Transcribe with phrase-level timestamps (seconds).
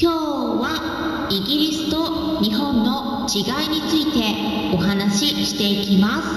[0.00, 6.28] 今日はイギリスと日本の違いについてお話ししていきます。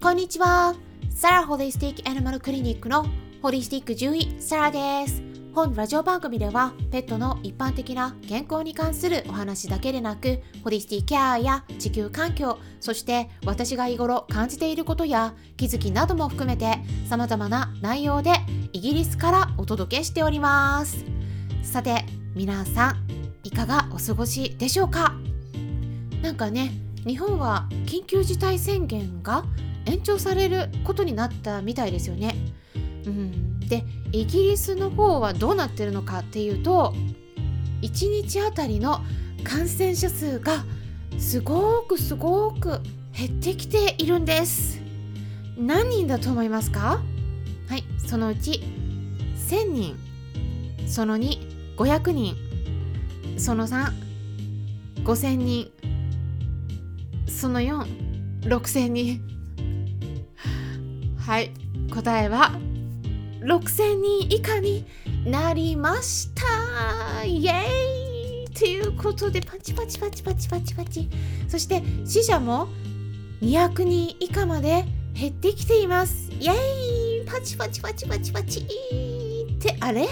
[0.00, 0.74] こんにちは。
[1.10, 3.04] サラホリスティックアニマルクリニックの
[3.42, 5.31] ホリスティック獣医サラです。
[5.54, 18.32] 本ラジオ番組ではペットの一般的な健康に関するお話だけでなくホリスティケアや地球環境そして私が日頃感じていることや気づきなども含めて様々な内容で
[18.72, 21.04] イギリスからお届けしております
[21.62, 23.06] さて皆さん
[23.42, 25.14] いかがお過ごしでしょうか？
[26.22, 26.72] なんかね
[27.06, 29.44] 日本は緊急事態宣言が
[29.84, 32.34] 延長されることになったみたいですよね。
[33.06, 36.94] うん、でイギリスの方はどうなってるのかっていうと
[37.82, 39.00] 1日あたりの
[39.42, 40.64] 感染者数が
[41.18, 42.80] すごくすごく
[43.16, 44.80] 減ってきているんです。
[45.58, 47.02] 何人だと思いますか？
[47.68, 48.62] はいそのうち
[49.48, 49.96] 1000人。
[50.86, 52.36] その2500人。
[53.36, 55.70] その35000人。
[57.26, 59.20] その46000人。
[61.18, 61.50] はい
[61.92, 62.52] 答えは
[63.42, 64.84] 6000人以下に
[65.26, 67.24] なりました。
[67.24, 68.54] イエーイ！
[68.54, 71.08] ということでパチパチパチパチパチパチ。
[71.48, 72.68] そして死者も
[73.40, 76.30] 200人以下まで減ってきています。
[76.38, 77.26] イエーイ！
[77.26, 78.64] パチパチパチパチパチっ
[79.58, 80.06] てあれ？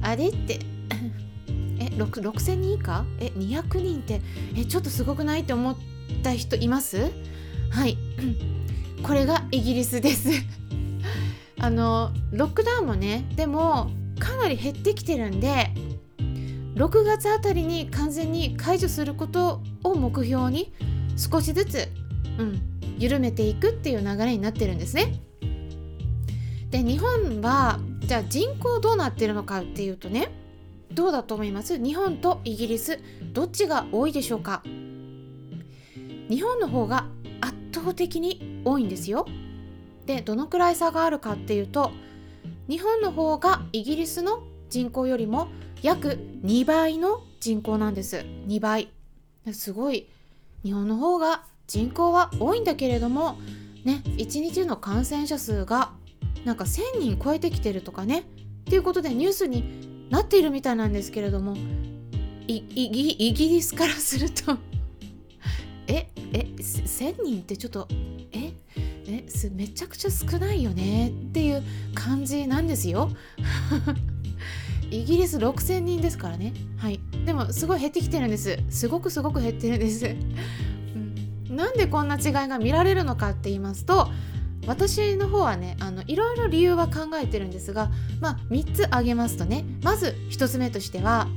[0.00, 0.60] あれって
[1.78, 3.04] え6000人以下？
[3.20, 4.22] え200人って？
[4.56, 5.76] えちょっとすごくないって思っ
[6.22, 7.10] た人います？
[7.70, 7.98] はい。
[9.02, 10.30] これがイギリスです。
[11.64, 15.70] あのロックダウンもねでもかなり減ってきてるんで
[16.74, 20.74] 6月あたりに完全に解除することを目標に
[21.16, 21.88] 少しずつ、
[22.38, 22.60] うん、
[22.98, 25.14] 緩めていくっていう流れになってるんですね。
[26.68, 30.28] で日本はじゃあ人口どうなってるのかっていうとね
[30.92, 31.82] どうだと思います？
[31.82, 33.00] 日本とイギリス
[33.32, 34.62] どっちが多いでしょうか？
[36.28, 37.06] 日本の方が
[37.40, 39.24] 圧倒的に多いんですよ。
[40.06, 41.92] でどのくらい差があるかっていうと
[42.68, 45.48] 日本の方がイギリスの人口よりも
[45.82, 48.24] 約2倍の人口なんです。
[48.46, 48.88] 2倍。
[49.52, 50.08] すごい。
[50.62, 53.38] 日本の方が人口は多いんだけれども
[53.84, 55.92] ね1日の感染者数が
[56.44, 58.20] なんか1000人超えてきてるとかね。
[58.20, 58.22] っ
[58.64, 61.54] ていうことでニュースになっているみたいなんですけれども
[62.46, 64.56] イギリスからすると
[65.86, 67.86] ええ1000人ってちょっと
[69.06, 71.62] ええめちゃくちゃ少ないよねっていう
[71.94, 73.10] 感じなんですよ。
[74.90, 76.52] イギリス6000人ですからね。
[76.76, 77.00] はい。
[77.26, 78.58] でもすごい減ってきてるんです。
[78.70, 80.06] すごくすごく減ってるんです。
[80.06, 84.08] うん、なんでこんな違いが見られるのかって言いますと
[84.66, 87.90] 私の方はねあのいろいろ理由は考えてるんですが
[88.20, 91.28] まあ3つ挙げますとねまず1つ目としては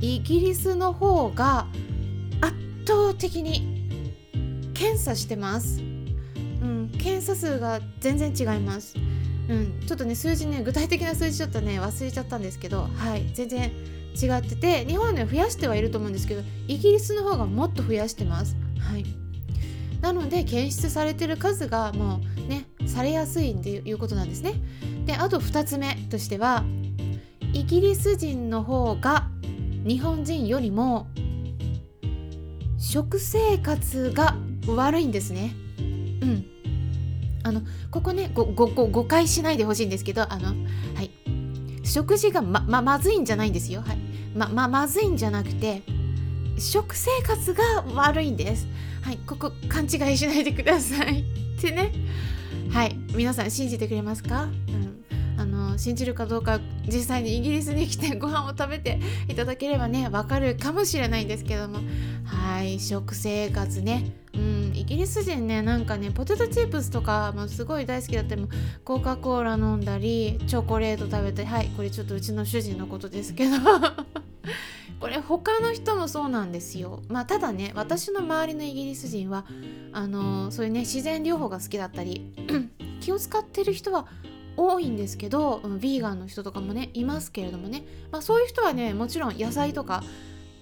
[0.00, 1.66] イギリスの方が
[2.40, 2.54] 圧
[2.86, 3.82] 倒的に
[4.74, 5.91] 検査してます。
[6.62, 8.96] うん、検査数が全然違います。
[9.48, 13.72] うん、ちょっとね数字ね具体的な数字ちょっとね忘れちゃったんですけどはい全然
[14.14, 18.56] 違ってて日本は増やしてはいると思うんですけどイギリスの方がもっと増やしてます。
[18.78, 19.04] はい
[20.00, 24.54] なので検出されてる数がもうねされやすいっていうことなんですね。
[25.06, 26.64] であと2つ目としては
[27.52, 29.28] イギリス人の方が
[29.86, 31.06] 日本人よりも
[32.78, 34.36] 食生活が
[34.66, 35.54] 悪いんですね。
[35.78, 35.82] う
[36.26, 36.51] ん。
[37.44, 40.48] あのここねごごご誤解しないでほしいんですけどあの
[40.94, 41.10] はい。
[41.84, 43.82] 食事がまままずいんじゃないんですよ。
[43.82, 43.98] はい。
[44.34, 45.82] まままずいんじゃなくて
[46.58, 48.66] 食生活が悪いんです。
[49.02, 49.18] はい。
[49.26, 51.20] ここ勘違いしないでください。
[51.20, 51.92] ってね。
[52.70, 52.96] はい。
[53.14, 55.04] 皆さん信じてくれますか、うん。
[55.42, 61.80] あの信じるかどうか実際にイギリスに来て ご飯を食べていただければねわかるかもしれないんですけども。
[62.24, 64.14] はい食生活ね。
[64.32, 68.48] うんイギリス人ねなんかねポテトチップスとかもすごい大好きだったりも
[68.84, 73.56] コカ・コーラ飲んだりチョコレート食べたりはいこれちょっとうちの主人のことですけど。
[75.00, 77.02] これ他の人もそうなんですよ。
[77.08, 79.44] まあただね私の周りのイギリス人は
[79.92, 82.32] あのそういうね自然療法が好きだったり
[83.02, 84.06] 気を使ってる人は
[84.56, 90.02] 多いんですけどヴィーガンの人とかもねいますけれどもね、まあ、そういう人はねもちろん野菜とか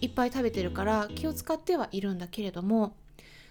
[0.00, 2.94] いっぱい食べてるから気を使ってはいるんだけれども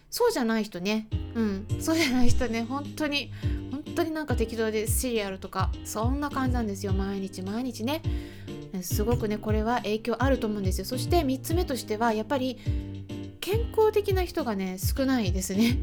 [0.09, 1.07] そうじゃない人ね。
[1.35, 1.67] うん。
[1.79, 2.65] そうじゃない人ね。
[2.67, 3.31] 本当に
[3.71, 6.93] 本当になんか適当でシリアルとかそんな感じなんですよ。
[6.93, 8.01] 毎日毎日ね。
[8.81, 10.85] すごくねこれは影響あると思うんですよ。
[10.85, 12.57] そして3つ目としてはやっぱり
[13.41, 15.77] 健康的な人がね少ないですね。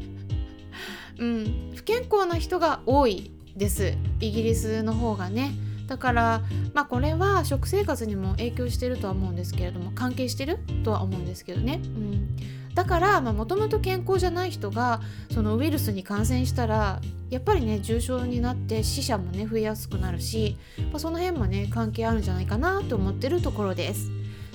[1.19, 1.71] うん。
[1.75, 3.93] 不健康な人が多いです。
[4.19, 5.53] イギリスの方がね。
[5.87, 6.41] だから
[6.73, 12.35] まあこれは食生活にも影響してるとは思うんですけれども関係してるとは思うんですけどね、うん、
[12.73, 20.57] だからもともと健康じゃない人がそのウイルスに感染したらやっぱりね重症になって死者もね増えやすくなるし、
[20.91, 24.09] まあ、その辺もね関係あるんじゃないかなと思ってるところです。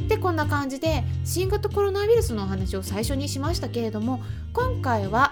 [0.08, 5.29] でこんな感じで新型コロナウイルスのお話を最初にしましたけれども今回は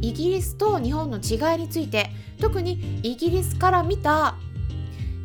[0.00, 2.10] イギリスと日本の違いについて
[2.40, 4.36] 特にイギリスから見た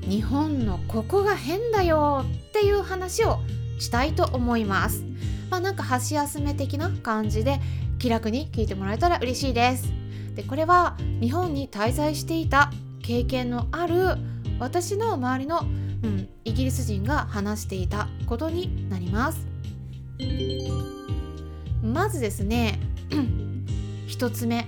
[0.02, 3.40] 日本のここが変だよっていう話を
[3.80, 5.04] したいと思います。
[5.50, 7.60] まあなんか箸休め的な感じで
[8.00, 9.92] 気楽に聞いてもらえたら嬉しいです。
[10.36, 12.72] でこれは日本に滞在していた
[13.02, 14.18] 経験のある
[14.60, 19.46] 私の周りの、うん、イギリス人が話していたことになります。
[21.84, 22.80] まずですね、
[24.14, 24.68] 1つ目。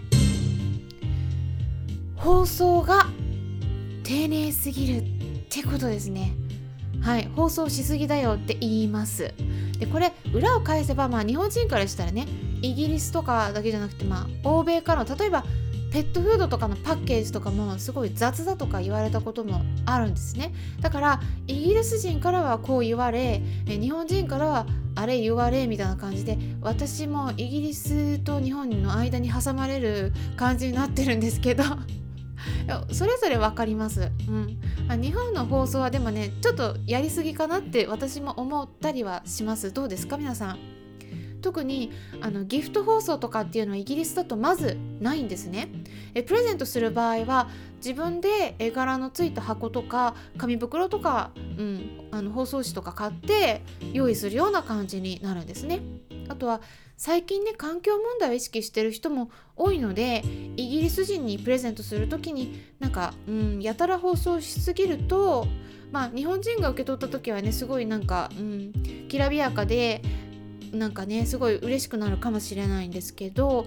[2.15, 3.05] 放送が
[4.03, 5.03] 丁寧すぎるっ
[5.49, 6.33] てことですね。
[7.01, 7.29] はい。
[7.35, 9.31] 放送しすぎだよって言います。
[9.79, 12.25] でこれ裏を返せばまあ日本人からしたらね
[12.63, 15.43] イギリスとかだけじゃなくてまあ欧米からの例えば
[15.91, 20.53] ペットフードとかのパッケージとかもすごい雑だとか言われたこともあるんですね。
[20.81, 24.65] だからイギリス人からはこう言われ日本人からは
[24.95, 31.63] あれ言われみたいな感じで私もイギリスと日本の間に挟まれる感じになってるんですけど
[32.91, 34.11] それぞれ分かります、
[34.89, 39.71] うん、日本の放送はでもねちょっとやりすぎかなって私も思ったりはします。
[39.73, 40.17] どうですか？
[40.17, 40.74] 皆さん。
[41.45, 45.69] 特にあのギフト放送とかっていうのはイギリスだとまずないんですね。
[46.15, 53.61] えプレゼントする場合は自分で絵柄のついた箱とか紙袋とか、うん、あの包装紙とか買って
[53.93, 55.81] 用意するような感じになるんですね。
[56.29, 56.61] あとは
[56.97, 60.23] 最近ね環境問題を意識してる人も多いので
[60.57, 65.45] イギリス人にプレゼントする時になんか、うん、やたら放送しすぎると
[65.91, 68.73] まあ日本人が受け取った時はねすごいなんか、うん、
[69.07, 70.01] きらびやかで
[70.75, 73.65] なんかねすごい嬉しくなるかもしれないんですけど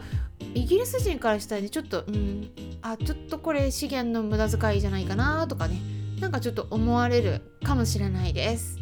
[0.55, 2.51] イギリス人からしたらねちょっとうん
[2.83, 5.81] あちょっとこれ資源の無駄遣いじゃないかなとかね
[6.21, 8.79] なんかちょっと思われるかもしれないです。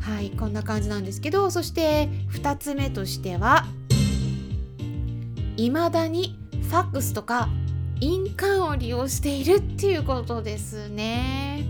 [0.00, 3.66] はいこんな感じなんですけどそして2つ目としては
[5.56, 6.36] 未だに
[6.68, 7.48] ファックスとか
[8.00, 11.66] 印鑑を利用しているっていうことですね。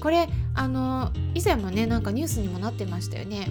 [0.00, 3.48] これあの以前もねなんかニュースにもなってましたよね。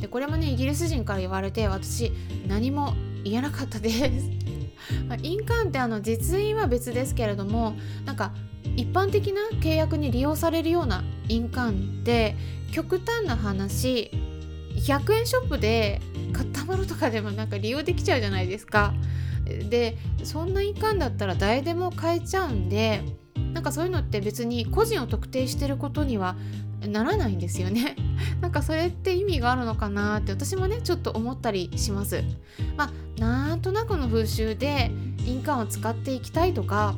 [0.00, 2.12] でこれもねイギリス人から言われて私
[2.46, 4.30] 何も言えなかったです。
[5.22, 7.74] 印鑑ってあの実印は別ですけれども
[8.06, 8.32] なんか
[8.76, 12.36] 一般的な契約に利用されるような印鑑って
[12.72, 14.10] 極端な話
[14.76, 16.00] 100円ショップで
[16.32, 18.94] 買ったものとかでもなんか利用できちゃうじゃないですか。
[19.70, 23.02] でそんな印鑑だったら誰でも買えちゃうんで
[23.54, 26.36] なんかそういうのって別に個人を特定してることには
[26.86, 27.96] ならないんですよね。
[28.40, 32.22] なんかそれって意味があるのかなって私もねちょっと思ったりします。
[32.76, 34.90] まあなんとなくの風習で
[35.26, 36.96] 印鑑を使っていきたいとか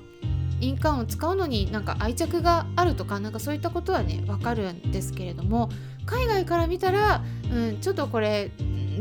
[0.61, 5.71] 印鑑を使うのになんか愛着があるとかなんかそういったことはねわかるんですけれども
[6.07, 8.51] 海外から見たら、うん、ちょっとこれ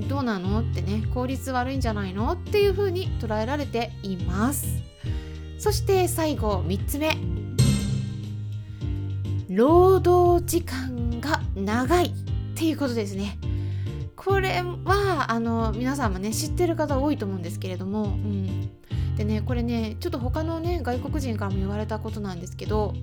[0.07, 4.81] どうなのってね効率悪いんじゃないのっていうふうに捉えられています
[5.57, 7.17] そして最後3つ目
[9.49, 12.11] 労働時間が長いっ
[12.55, 13.37] ていうことですね。
[14.15, 18.69] これはあの皆さんもね知ってる方多いと思うんですけれども、うん、
[19.15, 22.93] でねこれねちょっと他のね外国人からも言われたことなんですけど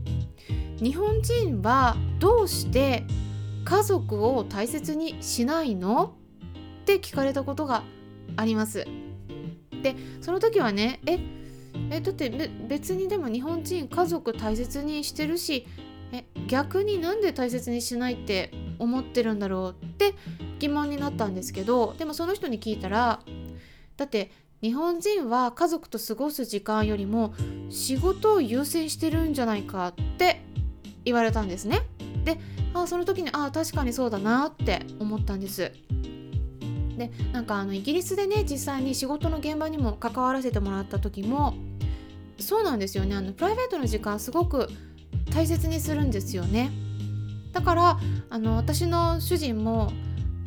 [0.80, 3.04] 日本人はどうして
[3.64, 6.14] 家族を大切にしないの？
[6.82, 7.82] って聞かれたことが
[8.36, 8.86] あります。
[9.82, 11.18] でその時はねえ
[11.90, 15.66] えだって別にでも日本人家族大切にしてるし
[16.48, 20.14] 逆になんで大切にしないって思ってるんだろうって
[20.58, 23.20] 疑問になったんですけどでもその人に聞いたら
[23.96, 24.30] だって
[24.62, 27.34] 日本人は家族と過ごす時間よりも
[27.68, 30.42] 仕事を優先してるんじゃないかって
[31.04, 31.82] 言われたんですね。
[32.24, 32.38] で
[32.74, 35.72] あその時にあ確かにそうだなって思ったんです。
[36.96, 41.54] でなんかあのイギリスでね実際に仕事の現場にも関わらせてもらった時も
[42.38, 44.68] そうなんですよねあのプライベートの時間すごく
[45.36, 46.70] 大切にするんですよね。
[47.52, 47.98] だから
[48.30, 49.92] あの私の主人も、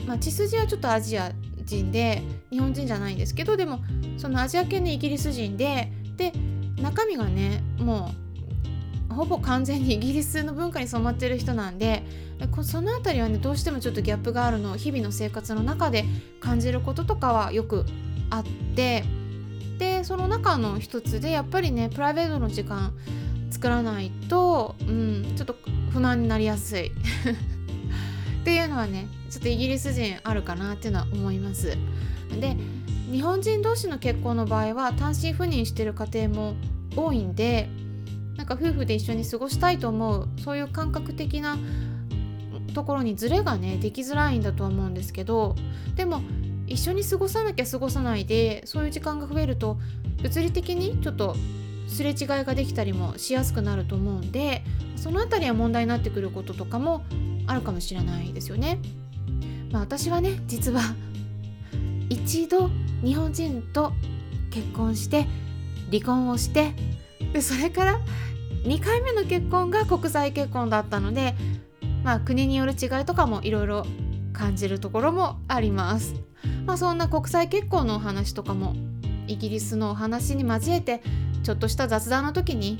[0.08, 1.31] まあ、血筋はちょっとアジア
[1.63, 3.81] 人で日本人じゃないんですけどでも
[4.17, 6.34] そのアジア系のイギリス人でで
[6.81, 8.12] 中身がねも
[9.12, 12.03] うほぼ完全にイギリスの文化に染まってる人なんで
[12.63, 16.05] その辺りはねどうしてもちょっとギャップがあるのを日々の生活の中で
[16.39, 17.86] 感じることとかはよく
[18.31, 18.43] あっ
[18.75, 19.03] て
[19.77, 22.93] でその中の一つでやっぱりねプライベートの時間
[23.50, 25.56] 作らないと、うん、ちょっと
[25.91, 26.91] 不満になりやすい。
[28.41, 31.77] っていうのはねちょっとイギリス人あるかなっていうのは思います。
[32.39, 32.56] で
[33.12, 36.53] 日本人同士の結婚の場合は単身赴任してる家庭も
[36.96, 37.70] 多いんで
[38.38, 41.58] なんか夫婦で一緒に過ごしたいと思うそういう感覚的な
[42.74, 45.56] ところにズレがねできづらいんだと思うんですけど
[45.96, 46.22] でも
[46.68, 49.77] 一緒に過ごさなきゃ過ごさないでそういう時間が増えると
[50.22, 51.36] 物理的にちょっと
[51.89, 54.63] すれ違いができたりもしやすくなると思うんで
[54.96, 57.03] その辺りは問題になってくることとかも
[57.48, 58.79] あるかもしれないですよね。
[59.72, 60.81] まあ、私はね実は
[62.10, 62.69] 一度
[63.03, 63.93] 日本人と
[64.51, 65.27] 結婚して
[65.91, 66.74] 離婚をして
[67.34, 68.00] でそれから
[68.63, 71.36] 2回目の結婚が国際結婚だったので、
[72.03, 73.86] まあ、国による違いとかもいろいろ
[74.34, 76.15] 感じるところもあります。
[76.65, 78.75] まあ、そんな国際結婚のお話とかも
[79.27, 81.01] イギリスのお話に交えて
[81.43, 82.77] ちょっとした雑談の時に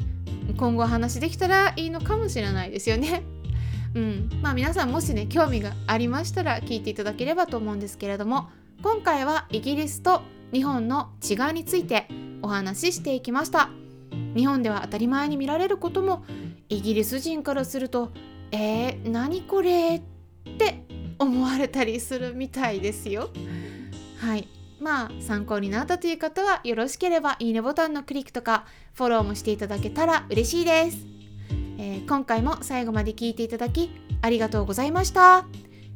[0.58, 3.24] 今後話できたらいいのかもしれないですよね。
[3.96, 8.50] うん、まあ皆さんもしね興味がありましたら聞いていただければと思うんですけれども
[8.84, 10.22] 今回はイギリスと
[10.54, 12.08] 日本の違いについて
[12.44, 13.70] お話ししていきました。
[14.36, 16.24] 日本では当たり前に見られることも
[16.70, 18.12] イギリス人からすると
[18.51, 20.01] えー、何これっ
[20.58, 20.86] て
[21.20, 23.30] 思われたりするみたいですよ。
[24.18, 24.48] はい。
[24.80, 30.98] まあ参考になったという方はよろしければいいねボタンのクリックとかフォローもしていただけたら嬉しいです、
[31.78, 35.46] えー、今回も最後まで聞いていただきありがとうございました。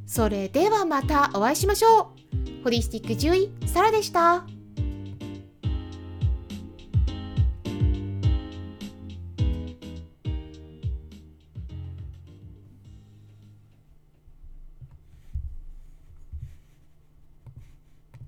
[0.05, 2.13] それではまたお会いしましょ
[2.61, 2.63] う。
[2.63, 4.45] ホリスティック獣医サラでした。